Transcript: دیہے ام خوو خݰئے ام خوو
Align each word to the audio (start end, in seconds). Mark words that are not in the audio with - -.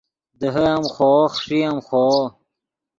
دیہے 0.39 0.65
ام 0.73 0.83
خوو 0.93 1.19
خݰئے 1.35 1.59
ام 1.69 1.77
خوو 1.87 2.17